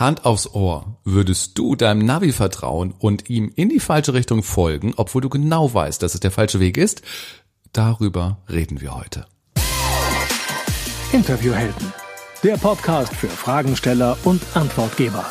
[0.00, 4.94] Hand aufs Ohr, würdest du deinem Navi vertrauen und ihm in die falsche Richtung folgen,
[4.96, 7.02] obwohl du genau weißt, dass es der falsche Weg ist?
[7.74, 9.26] Darüber reden wir heute.
[11.12, 11.92] Interviewhelden,
[12.42, 15.26] der Podcast für Fragensteller und Antwortgeber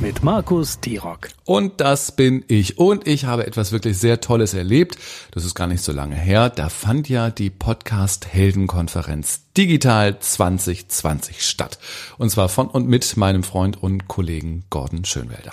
[0.00, 1.28] mit Markus Tirock.
[1.44, 2.78] Und das bin ich.
[2.78, 4.96] Und ich habe etwas wirklich sehr Tolles erlebt.
[5.32, 6.48] Das ist gar nicht so lange her.
[6.48, 11.78] Da fand ja die Podcast Heldenkonferenz Digital 2020 statt.
[12.18, 15.52] Und zwar von und mit meinem Freund und Kollegen Gordon Schönwelder.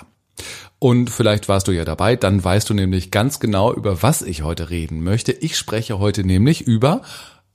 [0.78, 4.42] Und vielleicht warst du ja dabei, dann weißt du nämlich ganz genau, über was ich
[4.42, 5.32] heute reden möchte.
[5.32, 7.02] Ich spreche heute nämlich über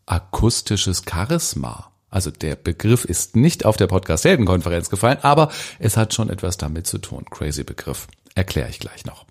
[0.06, 1.93] akustisches Charisma.
[2.14, 5.50] Also der Begriff ist nicht auf der Podcast Heldenkonferenz gefallen, aber
[5.80, 7.26] es hat schon etwas damit zu tun.
[7.32, 8.06] Crazy Begriff.
[8.36, 9.26] Erkläre ich gleich noch.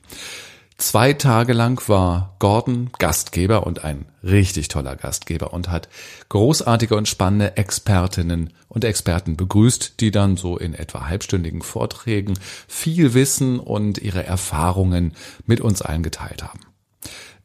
[0.79, 5.89] Zwei Tage lang war Gordon Gastgeber und ein richtig toller Gastgeber und hat
[6.29, 13.15] großartige und spannende Expertinnen und Experten begrüßt, die dann so in etwa halbstündigen Vorträgen viel
[13.15, 15.15] Wissen und ihre Erfahrungen
[15.47, 16.72] mit uns allen geteilt haben.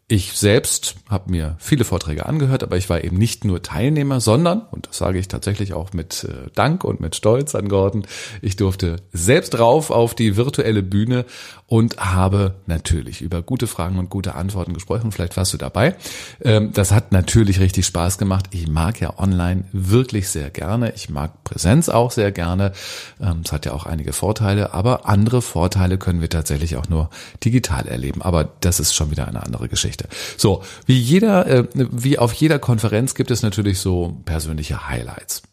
[0.09, 4.61] Ich selbst habe mir viele Vorträge angehört, aber ich war eben nicht nur Teilnehmer, sondern,
[4.71, 8.07] und das sage ich tatsächlich auch mit äh, Dank und mit Stolz an Gordon,
[8.41, 11.25] ich durfte selbst rauf auf die virtuelle Bühne
[11.65, 15.11] und habe natürlich über gute Fragen und gute Antworten gesprochen.
[15.11, 15.97] Vielleicht warst du dabei.
[16.41, 18.45] Ähm, das hat natürlich richtig Spaß gemacht.
[18.51, 20.93] Ich mag ja online wirklich sehr gerne.
[20.95, 22.71] Ich mag Präsenz auch sehr gerne.
[23.19, 27.09] Ähm, es hat ja auch einige Vorteile, aber andere Vorteile können wir tatsächlich auch nur
[27.43, 28.21] digital erleben.
[28.21, 29.96] Aber das ist schon wieder eine andere Geschichte.
[30.37, 35.43] So, wie jeder, äh, wie auf jeder Konferenz gibt es natürlich so persönliche Highlights.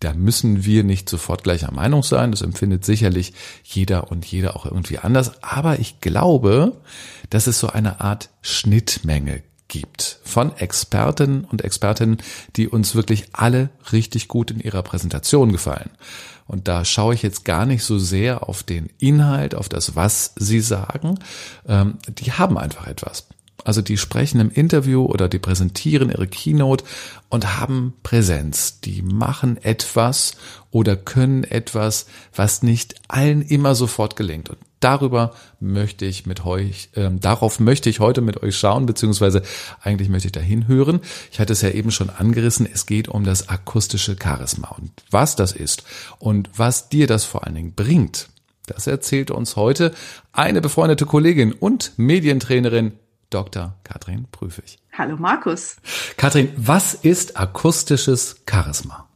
[0.00, 2.32] Da müssen wir nicht sofort gleicher Meinung sein.
[2.32, 5.42] Das empfindet sicherlich jeder und jeder auch irgendwie anders.
[5.44, 6.72] Aber ich glaube,
[7.30, 12.18] dass es so eine Art Schnittmenge gibt von Experten und Expertinnen,
[12.56, 15.90] die uns wirklich alle richtig gut in ihrer Präsentation gefallen.
[16.46, 20.34] Und da schaue ich jetzt gar nicht so sehr auf den Inhalt, auf das, was
[20.36, 21.18] sie sagen.
[21.66, 23.28] Ähm, die haben einfach etwas.
[23.64, 26.84] Also die sprechen im Interview oder die präsentieren ihre Keynote
[27.28, 28.80] und haben Präsenz.
[28.80, 30.32] Die machen etwas
[30.70, 34.50] oder können etwas, was nicht allen immer sofort gelingt.
[34.50, 39.42] Und darüber möchte ich mit euch, äh, darauf möchte ich heute mit euch schauen, beziehungsweise
[39.80, 41.00] eigentlich möchte ich dahin hören.
[41.30, 45.36] Ich hatte es ja eben schon angerissen, es geht um das akustische Charisma und was
[45.36, 45.84] das ist
[46.18, 48.28] und was dir das vor allen Dingen bringt.
[48.66, 49.92] Das erzählt uns heute
[50.32, 52.92] eine befreundete Kollegin und Medientrainerin
[53.32, 53.76] Dr.
[53.84, 54.78] Katrin Prüfig.
[54.92, 55.76] Hallo Markus.
[56.16, 59.08] Katrin, was ist akustisches Charisma?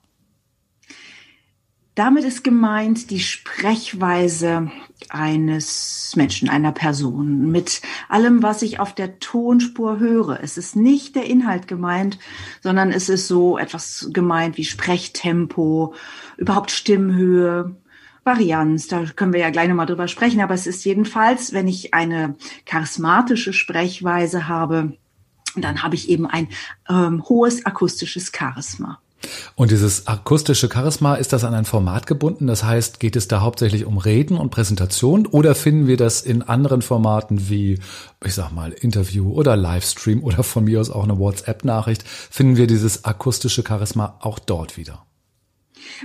[1.97, 4.71] Damit ist gemeint die Sprechweise
[5.09, 10.41] eines Menschen, einer Person, mit allem, was ich auf der Tonspur höre.
[10.43, 12.19] Es ist nicht der Inhalt gemeint,
[12.63, 15.95] sondern es ist so etwas gemeint wie Sprechtempo,
[16.37, 17.77] überhaupt Stimmhöhe,
[18.27, 21.95] Varianz, da können wir ja gleich nochmal drüber sprechen, aber es ist jedenfalls, wenn ich
[21.95, 24.93] eine charismatische Sprechweise habe,
[25.55, 26.49] dann habe ich eben ein
[26.89, 28.99] ähm, hohes akustisches Charisma.
[29.55, 32.47] Und dieses akustische Charisma, ist das an ein Format gebunden?
[32.47, 36.43] Das heißt, geht es da hauptsächlich um Reden und Präsentation oder finden wir das in
[36.43, 37.79] anderen Formaten wie,
[38.25, 42.05] ich sag mal, Interview oder Livestream oder von mir aus auch eine WhatsApp-Nachricht?
[42.07, 45.06] Finden wir dieses akustische Charisma auch dort wieder?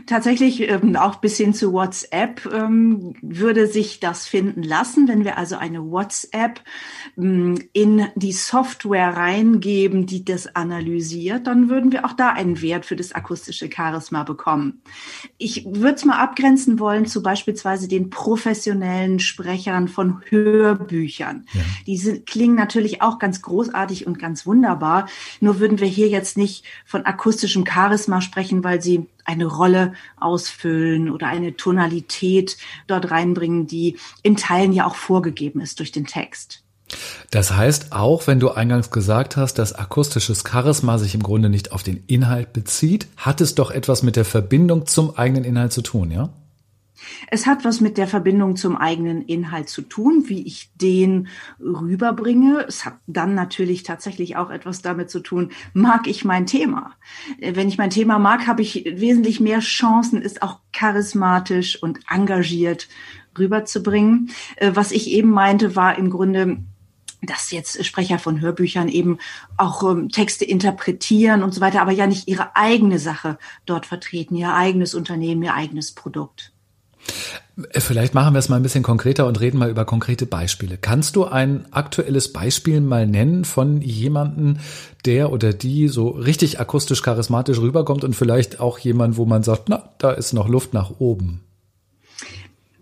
[0.06, 5.38] Tatsächlich ähm, auch bis hin zu WhatsApp ähm, würde sich das finden lassen, wenn wir
[5.38, 6.62] also eine WhatsApp
[7.18, 12.86] ähm, in die Software reingeben, die das analysiert, dann würden wir auch da einen Wert
[12.86, 14.82] für das akustische Charisma bekommen.
[15.38, 21.46] Ich würde es mal abgrenzen wollen zu beispielsweise den professionellen Sprechern von Hörbüchern.
[21.54, 21.62] Ja.
[21.88, 25.08] Die sind, klingen natürlich auch ganz großartig und ganz wunderbar.
[25.40, 31.10] Nur würden wir hier jetzt nicht von akustischem Charisma sprechen, weil sie eine Rolle ausfüllen
[31.10, 36.64] oder eine Tonalität dort reinbringen, die in Teilen ja auch vorgegeben ist durch den Text.
[37.30, 41.72] Das heißt, auch wenn du eingangs gesagt hast, dass akustisches Charisma sich im Grunde nicht
[41.72, 45.82] auf den Inhalt bezieht, hat es doch etwas mit der Verbindung zum eigenen Inhalt zu
[45.82, 46.30] tun, ja?
[47.30, 51.28] Es hat was mit der Verbindung zum eigenen Inhalt zu tun, wie ich den
[51.60, 52.66] rüberbringe.
[52.68, 56.94] Es hat dann natürlich tatsächlich auch etwas damit zu tun, mag ich mein Thema.
[57.40, 62.00] Äh, wenn ich mein Thema mag, habe ich wesentlich mehr Chancen, es auch charismatisch und
[62.10, 62.88] engagiert
[63.38, 64.32] rüberzubringen.
[64.58, 66.58] Äh, was ich eben meinte, war im Grunde,
[67.22, 69.20] dass jetzt Sprecher von Hörbüchern eben
[69.58, 74.36] auch ähm, Texte interpretieren und so weiter, aber ja nicht ihre eigene Sache dort vertreten,
[74.36, 76.51] ihr eigenes Unternehmen, ihr eigenes Produkt.
[77.78, 80.78] Vielleicht machen wir es mal ein bisschen konkreter und reden mal über konkrete Beispiele.
[80.78, 84.60] Kannst du ein aktuelles Beispiel mal nennen von jemanden,
[85.06, 89.70] der oder die so richtig akustisch charismatisch rüberkommt und vielleicht auch jemand, wo man sagt,
[89.70, 91.42] na, da ist noch Luft nach oben?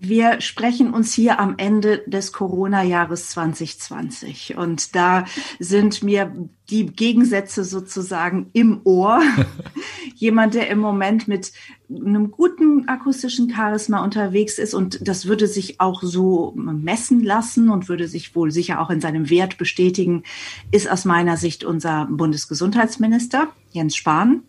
[0.01, 5.25] Wir sprechen uns hier am Ende des Corona-Jahres 2020 und da
[5.60, 6.34] sind mir
[6.69, 9.22] die Gegensätze sozusagen im Ohr.
[10.16, 11.51] Jemand, der im Moment mit
[11.90, 17.90] einem guten akustischen Charisma unterwegs ist und das würde sich auch so messen lassen und
[17.90, 20.24] würde sich wohl sicher auch in seinem Wert bestätigen,
[20.72, 24.44] ist aus meiner Sicht unser Bundesgesundheitsminister Jens Spahn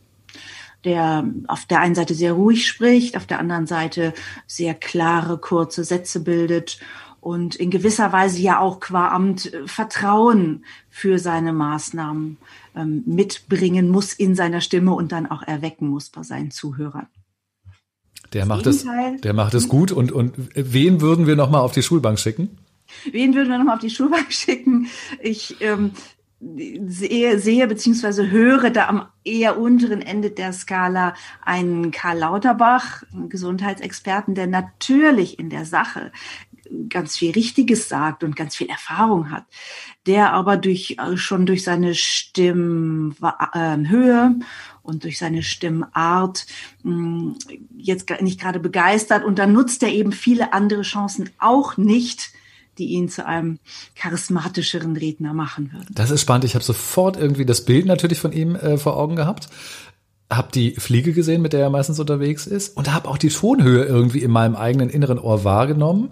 [0.85, 4.15] der auf der einen Seite sehr ruhig spricht, auf der anderen Seite
[4.47, 6.79] sehr klare, kurze Sätze bildet
[7.21, 12.39] und in gewisser Weise ja auch qua Amt äh, Vertrauen für seine Maßnahmen
[12.75, 17.07] ähm, mitbringen muss in seiner Stimme und dann auch erwecken muss bei seinen Zuhörern.
[18.33, 18.87] Der macht es,
[19.23, 19.93] der macht es gut.
[19.93, 22.59] Und, und wen würden wir nochmal auf die Schulbank schicken?
[23.11, 24.87] Wen würden wir nochmal auf die Schulbank schicken?
[25.21, 25.93] Ich ähm,
[26.41, 33.29] sehe, sehe beziehungsweise höre da am eher unteren Ende der Skala einen Karl Lauterbach, einen
[33.29, 36.13] Gesundheitsexperten, der natürlich in der Sache
[36.89, 39.45] ganz viel Richtiges sagt und ganz viel Erfahrung hat,
[40.07, 43.17] der aber durch äh, schon durch seine Stimmhöhe
[44.83, 46.47] und durch seine Stimmart
[46.83, 47.37] hm,
[47.77, 49.25] jetzt nicht gerade begeistert.
[49.25, 52.33] Und dann nutzt er eben viele andere Chancen auch nicht,
[52.81, 53.59] die ihn zu einem
[53.95, 55.95] charismatischeren Redner machen würden.
[55.95, 56.45] Das ist spannend.
[56.45, 59.49] Ich habe sofort irgendwie das Bild natürlich von ihm äh, vor Augen gehabt
[60.31, 63.85] habe die Fliege gesehen, mit der er meistens unterwegs ist und habe auch die Tonhöhe
[63.85, 66.11] irgendwie in meinem eigenen inneren Ohr wahrgenommen,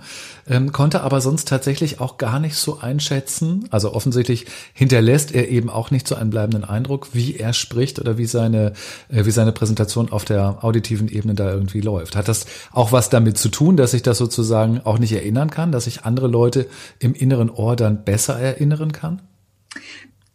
[0.49, 3.69] ähm, konnte aber sonst tatsächlich auch gar nicht so einschätzen.
[3.70, 8.19] Also offensichtlich hinterlässt er eben auch nicht so einen bleibenden Eindruck, wie er spricht oder
[8.19, 8.73] wie seine,
[9.09, 12.17] äh, wie seine Präsentation auf der auditiven Ebene da irgendwie läuft.
[12.17, 15.70] Hat das auch was damit zu tun, dass ich das sozusagen auch nicht erinnern kann,
[15.70, 16.67] dass ich andere Leute
[16.99, 19.23] im inneren Ohr dann besser erinnern kann?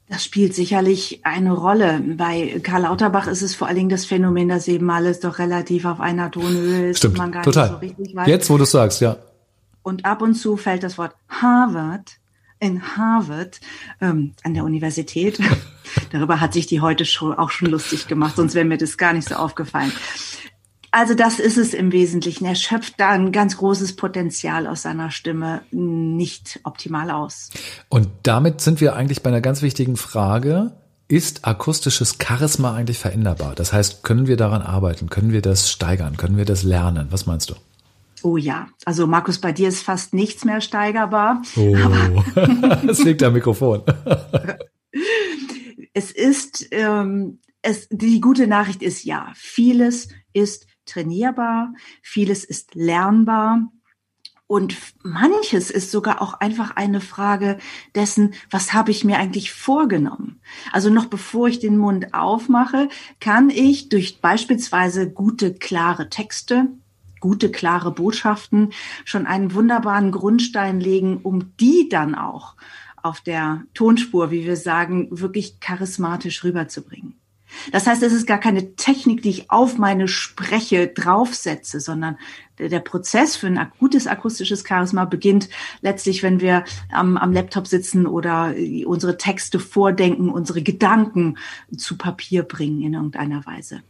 [0.09, 2.01] Das spielt sicherlich eine Rolle.
[2.17, 5.85] Bei Karl Lauterbach ist es vor allen Dingen das Phänomen, dass eben alles doch relativ
[5.85, 6.99] auf einer Tonhöhe ist.
[6.99, 7.63] Stimmt, man gar total.
[7.63, 8.27] Nicht so richtig weiß.
[8.27, 9.17] Jetzt, wo du sagst, ja.
[9.81, 12.17] Und ab und zu fällt das Wort Harvard
[12.59, 13.59] in Harvard
[13.99, 15.39] ähm, an der Universität.
[16.11, 19.13] Darüber hat sich die heute schon auch schon lustig gemacht, sonst wäre mir das gar
[19.13, 19.91] nicht so aufgefallen.
[20.95, 22.45] Also das ist es im Wesentlichen.
[22.45, 27.49] Er schöpft da ein ganz großes Potenzial aus seiner Stimme nicht optimal aus.
[27.89, 30.73] Und damit sind wir eigentlich bei einer ganz wichtigen Frage.
[31.07, 33.55] Ist akustisches Charisma eigentlich veränderbar?
[33.55, 35.09] Das heißt, können wir daran arbeiten?
[35.09, 36.15] Können wir das steigern?
[36.15, 37.07] Können wir das lernen?
[37.09, 37.55] Was meinst du?
[38.21, 41.41] Oh ja, also Markus, bei dir ist fast nichts mehr steigerbar.
[41.55, 41.75] Oh,
[42.85, 43.81] das liegt am Mikrofon.
[45.93, 53.71] es ist, ähm, es, die gute Nachricht ist ja, vieles ist trainierbar, vieles ist lernbar.
[54.45, 57.57] Und manches ist sogar auch einfach eine Frage
[57.95, 60.41] dessen, was habe ich mir eigentlich vorgenommen?
[60.71, 62.89] Also noch bevor ich den Mund aufmache,
[63.19, 66.67] kann ich durch beispielsweise gute, klare Texte,
[67.19, 68.73] gute, klare Botschaften
[69.05, 72.55] schon einen wunderbaren Grundstein legen, um die dann auch
[73.01, 77.22] auf der Tonspur, wie wir sagen, wirklich charismatisch rüberzubringen.
[77.71, 82.17] Das heißt, es ist gar keine Technik, die ich auf meine Spreche draufsetze, sondern
[82.59, 85.49] der, Prozess für ein gutes akustisches Charisma beginnt
[85.81, 88.53] letztlich, wenn wir am, am Laptop sitzen oder
[88.85, 91.37] unsere Texte vordenken, unsere Gedanken
[91.75, 93.81] zu Papier bringen in irgendeiner Weise.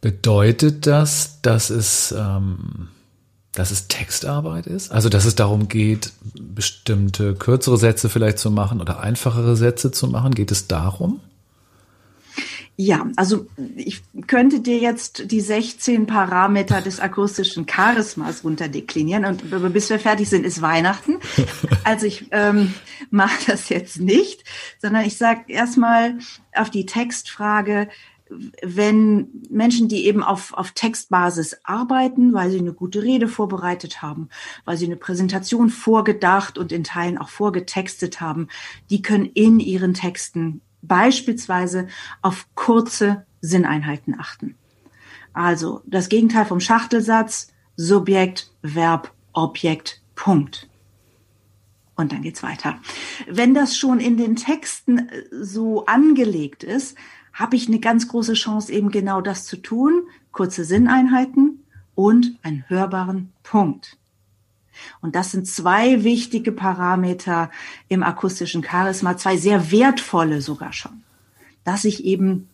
[0.00, 2.88] Bedeutet das, dass es, ähm,
[3.52, 4.92] dass es Textarbeit ist?
[4.92, 10.08] Also, dass es darum geht, bestimmte kürzere Sätze vielleicht zu machen oder einfachere Sätze zu
[10.08, 10.34] machen?
[10.34, 11.20] Geht es darum?
[12.76, 19.90] Ja, also ich könnte dir jetzt die 16 Parameter des akustischen Charismas runterdeklinieren und bis
[19.90, 21.18] wir fertig sind, ist Weihnachten.
[21.84, 22.72] Also ich ähm,
[23.10, 24.42] mache das jetzt nicht,
[24.80, 26.18] sondern ich sage erstmal
[26.54, 27.88] auf die Textfrage,
[28.62, 34.30] wenn Menschen, die eben auf, auf Textbasis arbeiten, weil sie eine gute Rede vorbereitet haben,
[34.64, 38.48] weil sie eine Präsentation vorgedacht und in Teilen auch vorgetextet haben,
[38.88, 41.88] die können in ihren Texten beispielsweise
[42.22, 44.56] auf kurze Sinneinheiten achten.
[45.32, 50.68] Also das Gegenteil vom Schachtelsatz, Subjekt, Verb, Objekt, Punkt.
[51.96, 52.78] Und dann geht's weiter.
[53.28, 56.96] Wenn das schon in den Texten äh, so angelegt ist,
[57.32, 60.04] habe ich eine ganz große Chance, eben genau das zu tun.
[60.32, 61.64] Kurze Sinneinheiten
[61.94, 63.96] und einen hörbaren Punkt.
[65.00, 67.50] Und das sind zwei wichtige Parameter
[67.88, 71.02] im akustischen Charisma, zwei sehr wertvolle sogar schon,
[71.64, 72.48] dass ich eben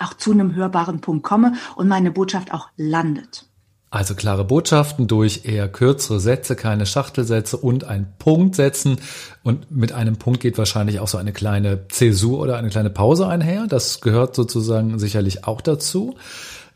[0.00, 3.48] auch zu einem hörbaren Punkt komme und meine Botschaft auch landet.
[3.90, 8.98] Also klare Botschaften durch eher kürzere Sätze, keine Schachtelsätze und ein Punkt setzen.
[9.42, 13.26] Und mit einem Punkt geht wahrscheinlich auch so eine kleine Zäsur oder eine kleine Pause
[13.26, 13.66] einher.
[13.66, 16.16] Das gehört sozusagen sicherlich auch dazu.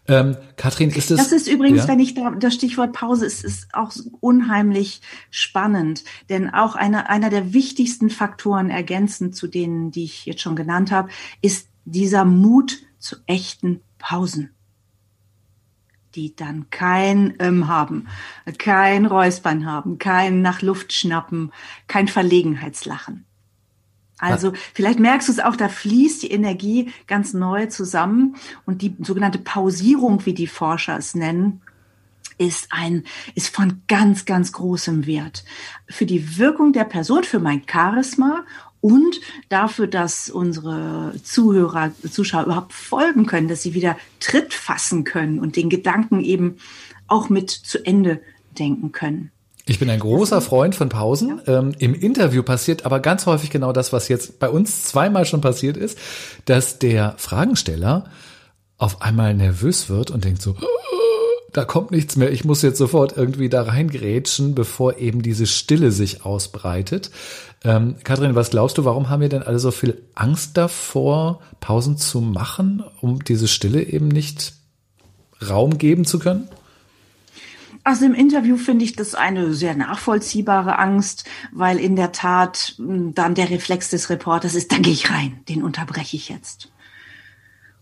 [0.08, 1.18] Ähm, Katrin, ist es.
[1.18, 1.88] Das ist übrigens, ja?
[1.88, 6.04] wenn ich da, das Stichwort Pause ist, ist auch unheimlich spannend.
[6.28, 10.90] Denn auch einer, einer der wichtigsten Faktoren ergänzend zu denen, die ich jetzt schon genannt
[10.90, 11.08] habe,
[11.40, 14.50] ist dieser Mut zu echten Pausen
[16.14, 18.08] die dann kein ähm, haben,
[18.58, 21.52] kein Räuspern haben, kein nach Luft schnappen,
[21.86, 23.24] kein Verlegenheitslachen.
[24.30, 28.36] Also vielleicht merkst du es auch, da fließt die Energie ganz neu zusammen.
[28.66, 31.60] Und die sogenannte Pausierung, wie die Forscher es nennen,
[32.38, 35.44] ist ein, ist von ganz, ganz großem Wert.
[35.88, 38.44] Für die Wirkung der Person, für mein Charisma
[38.80, 45.38] und dafür, dass unsere Zuhörer, Zuschauer überhaupt folgen können, dass sie wieder Tritt fassen können
[45.38, 46.56] und den Gedanken eben
[47.06, 48.20] auch mit zu Ende
[48.58, 49.30] denken können.
[49.72, 51.40] Ich bin ein großer Freund von Pausen.
[51.46, 51.60] Ja.
[51.60, 55.40] Ähm, Im Interview passiert aber ganz häufig genau das, was jetzt bei uns zweimal schon
[55.40, 55.96] passiert ist,
[56.44, 58.04] dass der Fragensteller
[58.76, 60.56] auf einmal nervös wird und denkt so,
[61.54, 65.90] da kommt nichts mehr, ich muss jetzt sofort irgendwie da reingrätschen, bevor eben diese Stille
[65.90, 67.10] sich ausbreitet.
[67.64, 71.96] Ähm, Kathrin, was glaubst du, warum haben wir denn alle so viel Angst davor, Pausen
[71.96, 74.52] zu machen, um diese Stille eben nicht
[75.48, 76.46] Raum geben zu können?
[77.84, 83.14] Also im Interview finde ich das eine sehr nachvollziehbare Angst, weil in der Tat hm,
[83.14, 86.70] dann der Reflex des Reporters ist, da gehe ich rein, den unterbreche ich jetzt.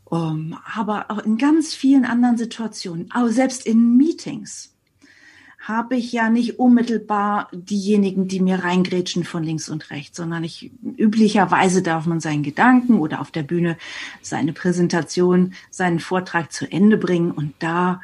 [0.05, 4.75] Um, aber auch in ganz vielen anderen Situationen, auch selbst in Meetings,
[5.61, 10.73] habe ich ja nicht unmittelbar diejenigen, die mir reingrätschen von links und rechts, sondern ich
[10.97, 13.77] üblicherweise darf man seinen Gedanken oder auf der Bühne
[14.23, 18.01] seine Präsentation, seinen Vortrag zu Ende bringen und da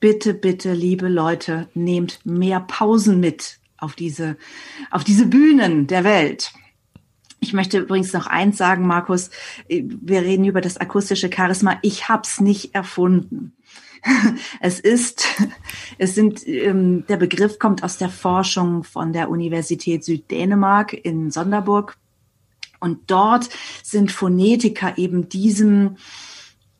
[0.00, 4.36] bitte, bitte, liebe Leute, nehmt mehr Pausen mit auf diese,
[4.90, 6.52] auf diese Bühnen der Welt.
[7.40, 9.30] Ich möchte übrigens noch eins sagen, Markus.
[9.68, 11.78] Wir reden über das akustische Charisma.
[11.82, 13.52] Ich hab's nicht erfunden.
[14.60, 15.26] Es ist,
[15.98, 21.98] es sind, ähm, der Begriff kommt aus der Forschung von der Universität Süddänemark in Sonderburg.
[22.78, 23.50] Und dort
[23.82, 25.96] sind Phonetiker eben diesem,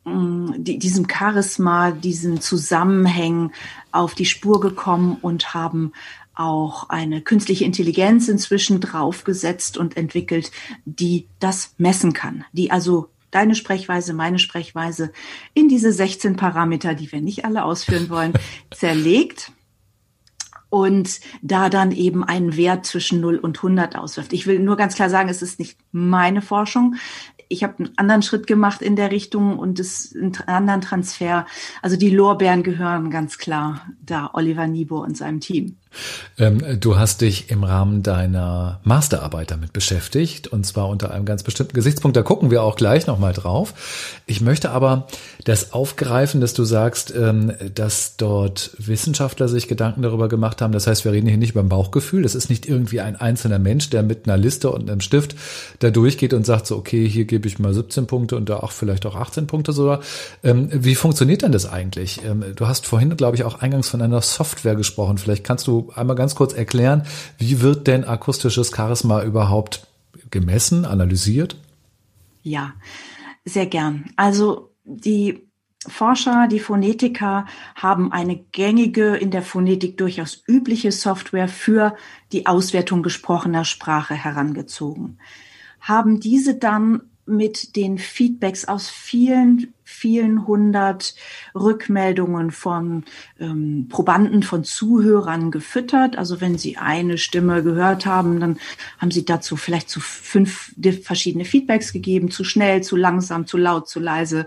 [0.03, 3.51] Mm, diesem Charisma, diesen Zusammenhängen
[3.91, 5.93] auf die Spur gekommen und haben
[6.33, 10.51] auch eine künstliche Intelligenz inzwischen draufgesetzt und entwickelt,
[10.85, 15.11] die das messen kann, die also deine Sprechweise, meine Sprechweise
[15.53, 18.33] in diese 16 Parameter, die wir nicht alle ausführen wollen,
[18.73, 19.51] zerlegt
[20.69, 24.33] und da dann eben einen Wert zwischen 0 und 100 auswirft.
[24.33, 26.95] Ich will nur ganz klar sagen, es ist nicht meine Forschung
[27.51, 31.45] ich habe einen anderen Schritt gemacht in der Richtung und das einen anderen Transfer.
[31.81, 35.77] Also die Lorbeeren gehören ganz klar da Oliver Niebuhr und seinem Team.
[36.37, 41.43] Ähm, du hast dich im Rahmen deiner Masterarbeit damit beschäftigt und zwar unter einem ganz
[41.43, 42.17] bestimmten Gesichtspunkt.
[42.17, 43.73] Da gucken wir auch gleich nochmal drauf.
[44.25, 45.07] Ich möchte aber
[45.43, 50.71] das aufgreifen, dass du sagst, ähm, dass dort Wissenschaftler sich Gedanken darüber gemacht haben.
[50.71, 52.23] Das heißt, wir reden hier nicht über ein Bauchgefühl.
[52.23, 55.35] Das ist nicht irgendwie ein einzelner Mensch, der mit einer Liste und einem Stift
[55.79, 58.71] da durchgeht und sagt so, okay, hier gebe ich mal 17 Punkte und da auch
[58.71, 60.01] vielleicht auch 18 Punkte sogar.
[60.43, 62.21] Ähm, wie funktioniert denn das eigentlich?
[62.55, 65.17] Du hast vorhin, glaube ich, auch eingangs von einer Software gesprochen.
[65.17, 67.03] Vielleicht kannst du einmal ganz kurz erklären,
[67.37, 69.87] wie wird denn akustisches Charisma überhaupt
[70.29, 71.55] gemessen, analysiert?
[72.43, 72.73] Ja,
[73.45, 74.11] sehr gern.
[74.15, 75.47] Also die
[75.87, 77.45] Forscher, die Phonetiker
[77.75, 81.95] haben eine gängige, in der Phonetik durchaus übliche Software für
[82.31, 85.17] die Auswertung gesprochener Sprache herangezogen,
[85.79, 91.15] haben diese dann mit den Feedbacks aus vielen, vielen hundert
[91.53, 93.05] Rückmeldungen von
[93.39, 96.17] ähm, Probanden, von Zuhörern gefüttert.
[96.17, 98.57] Also wenn Sie eine Stimme gehört haben, dann
[98.97, 100.73] haben Sie dazu vielleicht zu fünf
[101.03, 104.45] verschiedene Feedbacks gegeben, zu schnell, zu langsam, zu laut, zu leise,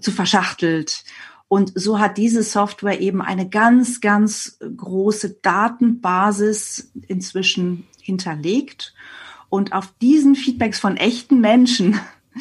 [0.00, 1.04] zu verschachtelt.
[1.48, 8.94] Und so hat diese Software eben eine ganz, ganz große Datenbasis inzwischen hinterlegt
[9.50, 11.98] und auf diesen Feedbacks von echten Menschen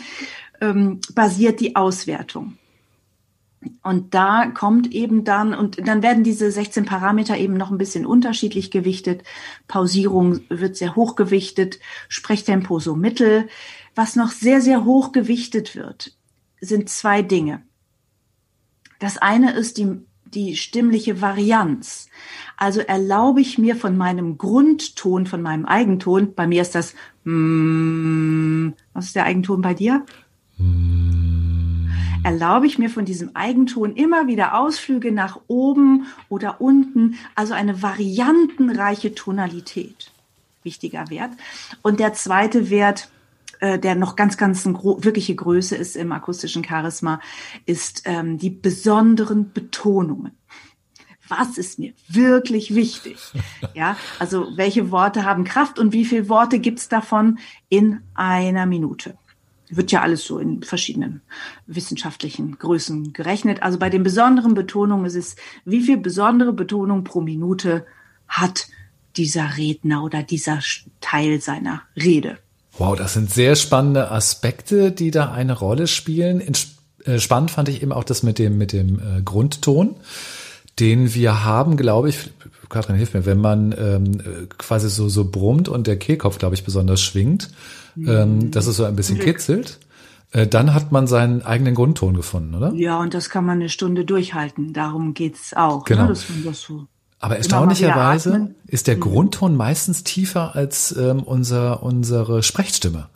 [0.61, 2.57] ähm, basiert die Auswertung.
[3.83, 8.05] Und da kommt eben dann, und dann werden diese 16 Parameter eben noch ein bisschen
[8.05, 9.23] unterschiedlich gewichtet.
[9.67, 13.47] Pausierung wird sehr hoch gewichtet, Sprechtempo so mittel.
[13.95, 16.15] Was noch sehr, sehr hoch gewichtet wird,
[16.61, 17.63] sind zwei Dinge.
[18.99, 22.09] Das eine ist die die stimmliche Varianz.
[22.55, 28.69] Also erlaube ich mir von meinem Grundton, von meinem Eigenton, bei mir ist das, mm,
[28.93, 30.05] was ist der Eigenton bei dir?
[30.57, 31.89] Mm.
[32.23, 37.81] Erlaube ich mir von diesem Eigenton immer wieder Ausflüge nach oben oder unten, also eine
[37.81, 40.11] variantenreiche Tonalität.
[40.63, 41.31] Wichtiger Wert.
[41.83, 43.09] Und der zweite Wert
[43.59, 47.19] äh, der noch ganz, ganz wirkliche Größe ist im akustischen Charisma,
[47.65, 50.31] ist ähm, die besonderen Betonungen.
[51.27, 53.17] Was ist mir wirklich wichtig?
[53.73, 57.37] Ja, also welche Worte haben Kraft und wie viele Worte gibt's davon
[57.69, 59.17] in einer Minute?
[59.69, 61.21] Wird ja alles so in verschiedenen
[61.67, 63.61] wissenschaftlichen Größen gerechnet.
[63.61, 67.85] Also bei den besonderen Betonungen ist es, wie viel besondere Betonung pro Minute
[68.27, 68.67] hat
[69.15, 70.59] dieser Redner oder dieser
[71.01, 72.39] Teil seiner Rede.
[72.77, 76.41] Wow, das sind sehr spannende Aspekte, die da eine Rolle spielen.
[77.03, 79.95] Äh, spannend fand ich eben auch das mit dem, mit dem äh, Grundton,
[80.79, 82.29] den wir haben, glaube ich,
[82.69, 86.65] Katrin hilft mir, wenn man ähm, quasi so, so brummt und der Kehlkopf, glaube ich,
[86.65, 87.49] besonders schwingt,
[87.95, 88.09] mhm.
[88.09, 89.79] ähm, dass es so ein bisschen kitzelt.
[90.31, 92.73] Äh, dann hat man seinen eigenen Grundton gefunden, oder?
[92.73, 94.73] Ja, und das kann man eine Stunde durchhalten.
[94.73, 95.79] Darum geht's auch.
[95.79, 96.01] Ne, genau.
[96.03, 96.87] Ne, dass man das so
[97.19, 99.01] aber erstaunlicherweise ist der mhm.
[99.01, 103.09] Grundton meistens tiefer als ähm, unser, unsere Sprechstimme.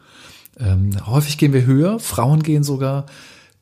[0.60, 3.05] Ähm, häufig gehen wir höher, Frauen gehen sogar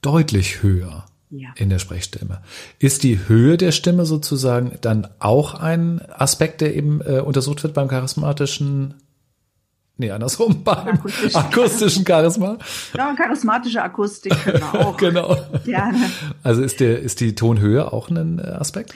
[0.01, 1.49] deutlich höher ja.
[1.55, 2.41] in der Sprechstimme.
[2.79, 7.73] Ist die Höhe der Stimme sozusagen dann auch ein Aspekt, der eben äh, untersucht wird
[7.73, 8.95] beim charismatischen
[10.01, 12.57] Nee, andersrum, beim akustischen, akustischen Charisma.
[12.97, 14.95] Ja, charismatische Akustik können wir auch.
[14.95, 15.35] genau.
[15.65, 16.09] Gerne.
[16.41, 18.93] Also ist der, ist die Tonhöhe auch ein äh, Aspekt?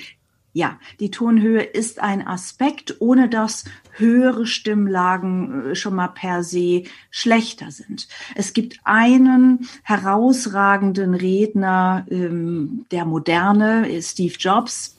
[0.56, 6.84] Ja, die Tonhöhe ist ein Aspekt, ohne dass höhere Stimmlagen äh, schon mal per se
[7.10, 8.08] schlechter sind.
[8.36, 14.96] Es gibt einen herausragenden Redner ähm, der Moderne, Steve Jobs,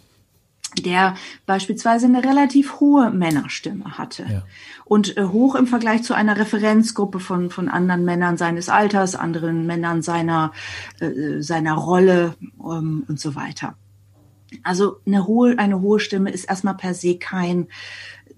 [0.82, 1.14] der
[1.46, 4.42] beispielsweise eine relativ hohe Männerstimme hatte ja.
[4.84, 9.66] und äh, hoch im Vergleich zu einer Referenzgruppe von von anderen Männern seines Alters, anderen
[9.66, 10.50] Männern seiner
[10.98, 13.76] äh, seiner Rolle ähm, und so weiter.
[14.62, 17.68] Also eine hohe, eine hohe Stimme ist erstmal per se kein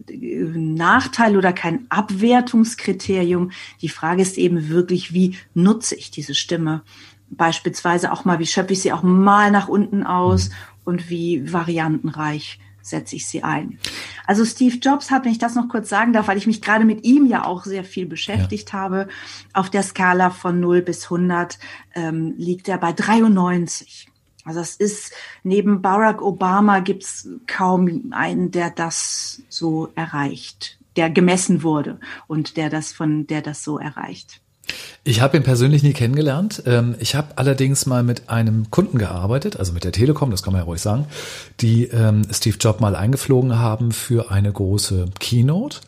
[0.08, 3.50] äh, Nachteil oder kein Abwertungskriterium.
[3.80, 6.82] Die Frage ist eben wirklich, wie nutze ich diese Stimme?
[7.28, 10.50] Beispielsweise auch mal, wie schöpfe ich sie auch mal nach unten aus
[10.84, 13.78] und wie variantenreich setze ich sie ein.
[14.26, 16.84] Also Steve Jobs hat, wenn ich das noch kurz sagen darf, weil ich mich gerade
[16.84, 18.78] mit ihm ja auch sehr viel beschäftigt ja.
[18.78, 19.08] habe,
[19.52, 21.58] auf der Skala von 0 bis 100
[21.94, 24.08] ähm, liegt er bei 93.
[24.46, 31.62] Also es ist neben Barack Obama gibt's kaum einen, der das so erreicht, der gemessen
[31.62, 34.40] wurde und der das von der das so erreicht.
[35.04, 36.62] Ich habe ihn persönlich nie kennengelernt.
[36.66, 40.52] Ähm, ich habe allerdings mal mit einem Kunden gearbeitet, also mit der Telekom, das kann
[40.52, 41.06] man ja ruhig sagen,
[41.60, 45.78] die ähm, Steve Jobs mal eingeflogen haben für eine große Keynote.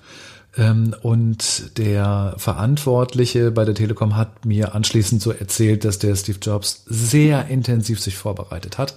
[0.56, 6.38] Ähm, und der Verantwortliche bei der Telekom hat mir anschließend so erzählt, dass der Steve
[6.40, 8.94] Jobs sehr intensiv sich vorbereitet hat.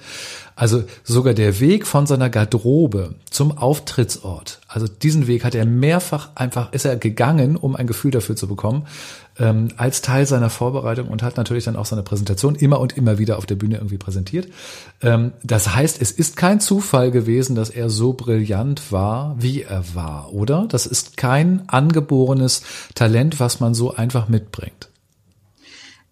[0.56, 6.30] Also sogar der Weg von seiner Garderobe zum Auftrittsort, also diesen Weg hat er mehrfach
[6.36, 8.86] einfach, ist er gegangen, um ein Gefühl dafür zu bekommen,
[9.40, 13.18] ähm, als Teil seiner Vorbereitung und hat natürlich dann auch seine Präsentation immer und immer
[13.18, 14.48] wieder auf der Bühne irgendwie präsentiert.
[15.02, 19.96] Ähm, das heißt, es ist kein Zufall gewesen, dass er so brillant war, wie er
[19.96, 20.66] war, oder?
[20.70, 22.62] Das ist kein angeborenes
[22.94, 24.91] Talent, was man so einfach mitbringt.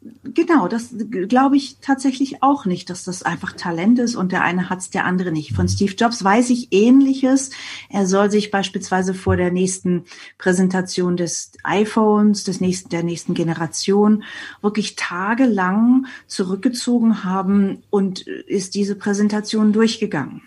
[0.02, 4.70] Genau, das glaube ich tatsächlich auch nicht, dass das einfach Talent ist und der eine
[4.70, 5.54] hat's, der andere nicht.
[5.54, 5.68] Von.
[5.68, 7.50] Steve Jobs weiß ich Ähnliches.
[7.90, 10.06] Er soll sich beispielsweise vor der nächsten
[10.38, 14.24] Präsentation des iPhones, des nächsten, der nächsten Generation,
[14.62, 20.44] wirklich tagelang zurückgezogen haben und ist diese Präsentation durchgegangen.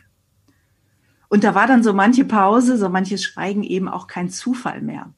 [1.28, 5.12] Und da war dann so manche Pause, so manches Schweigen eben auch kein Zufall mehr.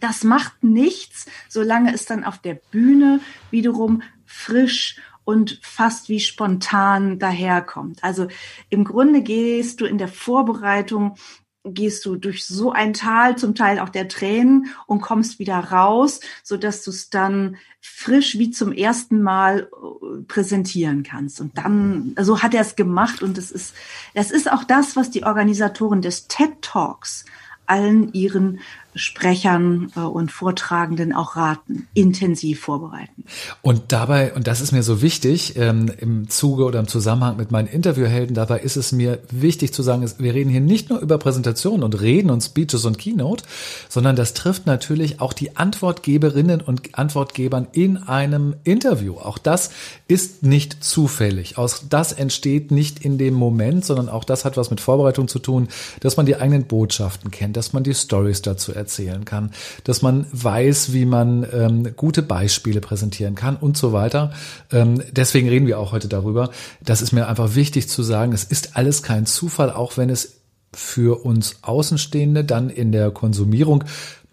[0.00, 7.18] Das macht nichts, solange es dann auf der Bühne wiederum frisch und fast wie spontan
[7.18, 8.02] daherkommt.
[8.02, 8.28] Also
[8.68, 11.16] im Grunde gehst du in der Vorbereitung
[11.64, 16.20] gehst du durch so ein Tal, zum Teil auch der Tränen und kommst wieder raus,
[16.42, 21.40] so dass du es dann frisch wie zum ersten Mal äh, präsentieren kannst.
[21.40, 23.74] Und dann, so hat er es gemacht und das ist,
[24.14, 27.26] das ist auch das, was die Organisatoren des TED Talks
[27.66, 28.60] allen ihren
[28.94, 33.24] Sprechern äh, und Vortragenden auch raten, intensiv vorbereiten.
[33.62, 37.50] Und dabei, und das ist mir so wichtig, ähm, im Zuge oder im Zusammenhang mit
[37.50, 41.18] meinen Interviewhelden, dabei ist es mir wichtig zu sagen, wir reden hier nicht nur über
[41.18, 43.44] Präsentationen und Reden und Speeches und Keynote,
[43.88, 49.18] sondern das trifft natürlich auch die Antwortgeberinnen und Antwortgebern in einem Interview.
[49.18, 49.70] Auch das
[50.08, 51.58] ist nicht zufällig.
[51.58, 55.38] Auch das entsteht nicht in dem Moment, sondern auch das hat was mit Vorbereitung zu
[55.38, 55.68] tun,
[56.00, 59.52] dass man die eigenen Botschaften kennt, dass man die Stories dazu erzählen kann,
[59.84, 64.32] dass man weiß, wie man ähm, gute Beispiele präsentieren kann und so weiter.
[64.72, 66.50] Ähm, deswegen reden wir auch heute darüber.
[66.82, 68.32] Das ist mir einfach wichtig zu sagen.
[68.32, 70.40] Es ist alles kein Zufall, auch wenn es
[70.72, 73.84] für uns Außenstehende dann in der Konsumierung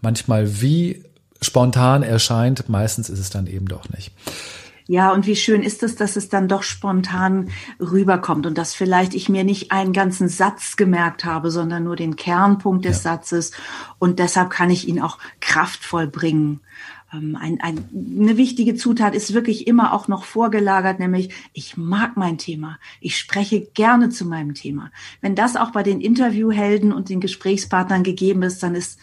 [0.02, 1.04] manchmal wie
[1.42, 4.12] spontan erscheint, meistens ist es dann eben doch nicht.
[4.88, 9.14] Ja, und wie schön ist es, dass es dann doch spontan rüberkommt und dass vielleicht
[9.16, 13.12] ich mir nicht einen ganzen Satz gemerkt habe, sondern nur den Kernpunkt des ja.
[13.12, 13.52] Satzes
[14.00, 16.62] und deshalb kann ich ihn auch kraftvoll bringen.
[17.14, 22.16] Ähm, ein, ein, eine wichtige Zutat ist wirklich immer auch noch vorgelagert, nämlich ich mag
[22.16, 22.80] mein Thema.
[23.02, 24.92] Ich spreche gerne zu meinem Thema.
[25.20, 29.00] Wenn das auch bei den Interviewhelden und den Gesprächspartnern gegeben ist, dann ist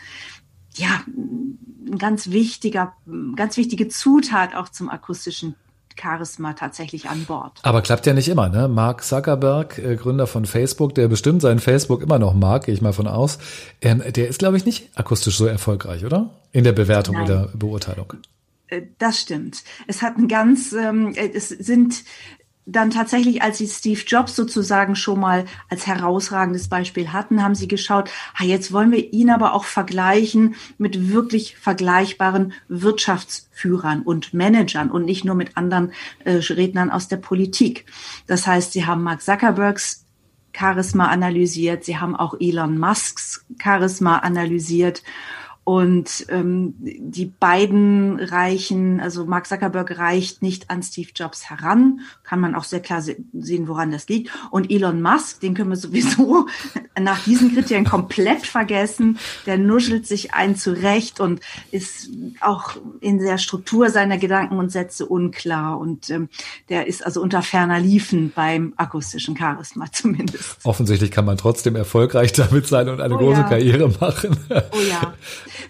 [0.76, 2.96] ja ein ganz wichtiger,
[3.36, 5.56] ganz wichtige Zutat auch zum akustischen
[6.00, 7.58] Charisma tatsächlich an Bord.
[7.62, 8.68] Aber klappt ja nicht immer, ne?
[8.68, 12.82] Mark Zuckerberg, äh, Gründer von Facebook, der bestimmt sein Facebook immer noch mag, gehe ich
[12.82, 13.38] mal von aus,
[13.80, 16.30] ähm, der ist, glaube ich, nicht akustisch so erfolgreich, oder?
[16.52, 17.24] In der Bewertung Nein.
[17.24, 18.14] oder Beurteilung.
[18.68, 19.62] Äh, das stimmt.
[19.86, 22.04] Es hat ein ganz, ähm, es sind
[22.66, 27.68] dann tatsächlich, als sie Steve Jobs sozusagen schon mal als herausragendes Beispiel hatten, haben sie
[27.68, 34.90] geschaut, ha, jetzt wollen wir ihn aber auch vergleichen mit wirklich vergleichbaren Wirtschaftsführern und Managern
[34.90, 35.92] und nicht nur mit anderen
[36.24, 37.86] äh, Rednern aus der Politik.
[38.26, 40.06] Das heißt, sie haben Mark Zuckerbergs
[40.56, 45.02] Charisma analysiert, sie haben auch Elon Musks Charisma analysiert
[45.64, 52.40] und ähm, die beiden reichen, also Mark Zuckerberg reicht nicht an Steve Jobs heran, kann
[52.40, 54.30] man auch sehr klar se sehen, woran das liegt.
[54.50, 56.46] Und Elon Musk, den können wir sowieso
[56.98, 59.18] nach diesen Kriterien komplett vergessen.
[59.46, 62.10] Der nuschelt sich ein zurecht und ist
[62.40, 65.78] auch in der Struktur seiner Gedanken und Sätze unklar.
[65.78, 66.28] Und ähm,
[66.68, 70.58] der ist also unter ferner Liefen beim akustischen Charisma zumindest.
[70.64, 73.48] Offensichtlich kann man trotzdem erfolgreich damit sein und eine oh, große ja.
[73.48, 74.36] Karriere machen.
[74.50, 75.14] Oh ja.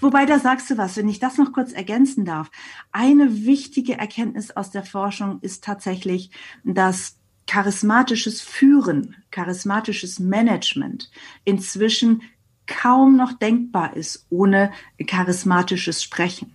[0.00, 2.50] Wobei, da sagst du was, wenn ich das noch kurz ergänzen darf.
[2.92, 6.30] Eine wichtige Erkenntnis aus der Forschung ist tatsächlich,
[6.62, 11.10] dass charismatisches Führen, charismatisches Management
[11.44, 12.22] inzwischen
[12.66, 14.72] kaum noch denkbar ist ohne
[15.06, 16.54] charismatisches Sprechen.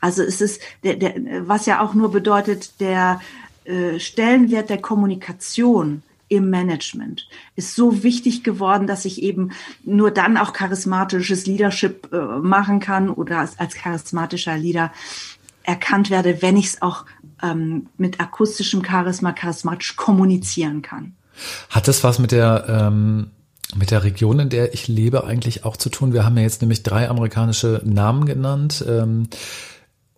[0.00, 3.20] Also es ist, der, der, was ja auch nur bedeutet, der
[3.64, 9.52] äh, Stellenwert der Kommunikation im Management ist so wichtig geworden, dass ich eben
[9.84, 14.92] nur dann auch charismatisches Leadership äh, machen kann oder als, als charismatischer Leader
[15.68, 17.04] erkannt werde, wenn ich es auch
[17.42, 21.14] ähm, mit akustischem Charisma charismatisch kommunizieren kann.
[21.70, 23.30] Hat das was mit der ähm,
[23.76, 26.14] mit der Region, in der ich lebe, eigentlich auch zu tun?
[26.14, 28.82] Wir haben ja jetzt nämlich drei amerikanische Namen genannt.
[28.88, 29.28] Ähm,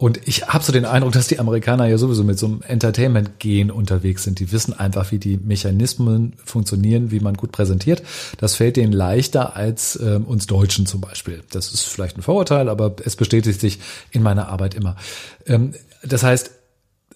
[0.01, 3.71] und ich habe so den Eindruck, dass die Amerikaner ja sowieso mit so einem Entertainment-Gen
[3.71, 4.39] unterwegs sind.
[4.39, 8.03] Die wissen einfach, wie die Mechanismen funktionieren, wie man gut präsentiert.
[8.39, 11.43] Das fällt denen leichter als ähm, uns Deutschen zum Beispiel.
[11.51, 13.79] Das ist vielleicht ein Vorurteil, aber es bestätigt sich
[14.11, 14.97] in meiner Arbeit immer.
[15.45, 16.51] Ähm, das heißt,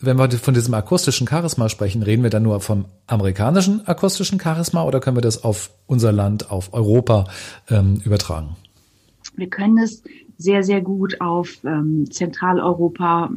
[0.01, 4.83] wenn wir von diesem akustischen Charisma sprechen, reden wir dann nur vom amerikanischen akustischen Charisma
[4.85, 7.29] oder können wir das auf unser Land, auf Europa
[7.71, 8.57] ähm, übertragen?
[9.37, 10.03] Wir können es
[10.39, 13.31] sehr, sehr gut auf ähm, Zentraleuropa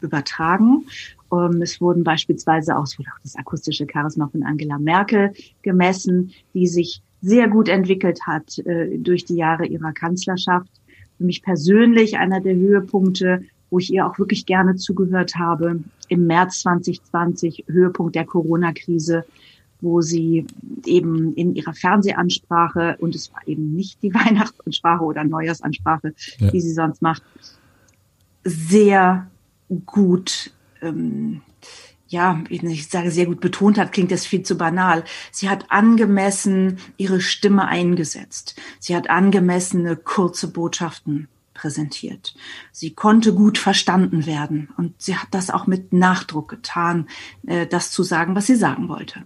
[0.00, 0.86] übertragen.
[1.30, 6.32] Um, es wurden beispielsweise auch, es wurde auch das akustische Charisma von Angela Merkel gemessen,
[6.54, 10.70] die sich sehr gut entwickelt hat äh, durch die Jahre ihrer Kanzlerschaft.
[11.18, 16.26] Für mich persönlich einer der Höhepunkte, wo ich ihr auch wirklich gerne zugehört habe, im
[16.26, 19.24] März 2020, Höhepunkt der Corona-Krise,
[19.80, 20.46] wo sie
[20.84, 26.50] eben in ihrer Fernsehansprache, und es war eben nicht die Weihnachtsansprache oder Neujahrsansprache, ja.
[26.50, 27.22] die sie sonst macht,
[28.44, 29.28] sehr
[29.86, 31.42] gut, ähm,
[32.08, 35.04] ja, ich sage sehr gut betont hat, klingt das viel zu banal.
[35.30, 38.58] Sie hat angemessen ihre Stimme eingesetzt.
[38.78, 42.34] Sie hat angemessene kurze Botschaften präsentiert.
[42.72, 47.08] Sie konnte gut verstanden werden und sie hat das auch mit Nachdruck getan,
[47.46, 49.24] äh, das zu sagen, was sie sagen wollte.